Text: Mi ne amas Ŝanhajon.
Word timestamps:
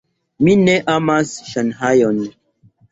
Mi 0.47 0.55
ne 0.61 0.75
amas 0.95 1.37
Ŝanhajon. 1.53 2.21